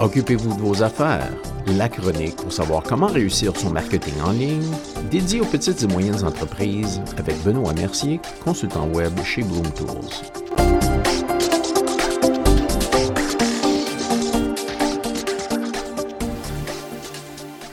[0.00, 1.28] Occupez-vous de vos affaires.
[1.76, 4.70] La chronique pour savoir comment réussir son marketing en ligne,
[5.10, 9.88] dédié aux petites et moyennes entreprises avec Benoît Mercier, consultant web chez Bloom Tools.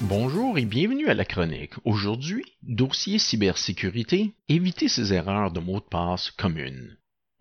[0.02, 1.74] Bonjour et bienvenue à la chronique.
[1.84, 6.98] Aujourd'hui, dossier cybersécurité, éviter ces erreurs de mots de passe communes.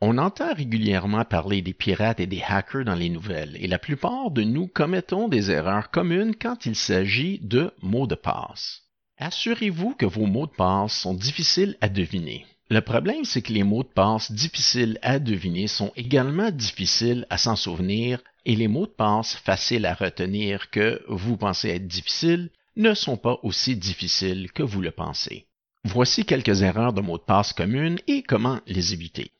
[0.07, 4.31] On entend régulièrement parler des pirates et des hackers dans les nouvelles, et la plupart
[4.31, 8.83] de nous commettons des erreurs communes quand il s'agit de mots de passe.
[9.17, 12.45] Assurez-vous que vos mots de passe sont difficiles à deviner.
[12.69, 17.39] Le problème, c'est que les mots de passe difficiles à deviner sont également difficiles à
[17.39, 22.51] s'en souvenir et les mots de passe faciles à retenir que vous pensez être difficiles
[22.77, 25.47] ne sont pas aussi difficiles que vous le pensez.
[25.83, 29.31] Voici quelques erreurs de mots de passe communes et comment les éviter.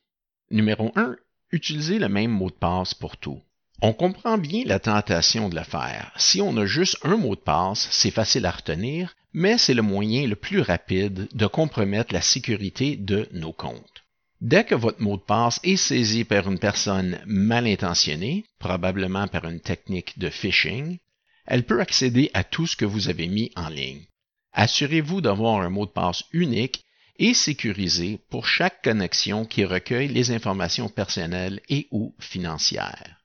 [0.55, 1.17] Numéro 1.
[1.51, 3.41] Utilisez le même mot de passe pour tout.
[3.81, 6.13] On comprend bien la tentation de le faire.
[6.15, 9.81] Si on a juste un mot de passe, c'est facile à retenir, mais c'est le
[9.81, 14.05] moyen le plus rapide de compromettre la sécurité de nos comptes.
[14.39, 19.43] Dès que votre mot de passe est saisi par une personne mal intentionnée, probablement par
[19.43, 20.99] une technique de phishing,
[21.47, 24.05] elle peut accéder à tout ce que vous avez mis en ligne.
[24.53, 26.84] Assurez-vous d'avoir un mot de passe unique
[27.17, 33.21] et sécurisé pour chaque connexion qui recueille les informations personnelles et ou financières.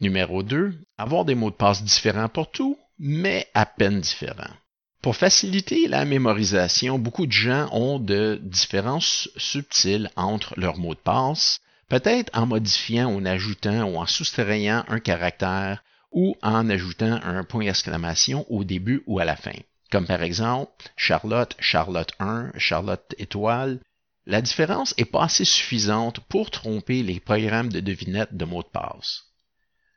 [0.00, 0.74] Numéro 2.
[0.98, 4.54] Avoir des mots de passe différents pour tout, mais à peine différents.
[5.02, 11.00] Pour faciliter la mémorisation, beaucoup de gens ont de différences subtiles entre leurs mots de
[11.00, 17.20] passe, peut-être en modifiant ou en ajoutant ou en soustrayant un caractère ou en ajoutant
[17.22, 19.52] un point d'exclamation au début ou à la fin
[19.94, 23.78] comme par exemple Charlotte, Charlotte 1, Charlotte étoile,
[24.26, 28.68] la différence n'est pas assez suffisante pour tromper les programmes de devinette de mots de
[28.68, 29.26] passe.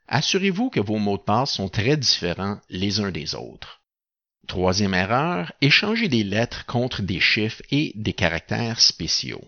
[0.08, 3.82] Assurez-vous que vos mots de passe sont très différents les uns des autres.
[4.46, 9.46] Troisième erreur, échanger des lettres contre des chiffres et des caractères spéciaux.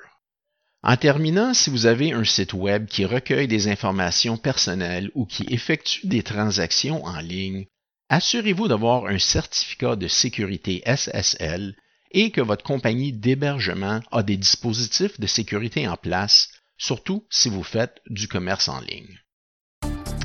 [0.84, 5.46] En terminant, si vous avez un site web qui recueille des informations personnelles ou qui
[5.48, 7.66] effectue des transactions en ligne,
[8.08, 11.74] assurez-vous d'avoir un certificat de sécurité SSL
[12.12, 17.64] et que votre compagnie d'hébergement a des dispositifs de sécurité en place, surtout si vous
[17.64, 19.18] faites du commerce en ligne.